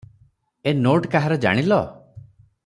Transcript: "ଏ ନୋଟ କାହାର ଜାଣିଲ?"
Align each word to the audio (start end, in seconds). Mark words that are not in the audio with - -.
"ଏ 0.71 0.73
ନୋଟ 0.79 1.11
କାହାର 1.17 1.37
ଜାଣିଲ?" 1.45 1.79